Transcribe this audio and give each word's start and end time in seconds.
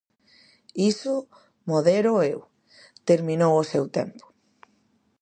Iso 0.91 1.13
modéroo 1.69 2.21
eu; 2.33 2.39
terminou 3.09 3.53
o 3.57 3.67
seu 3.71 3.83
tempo. 3.97 4.25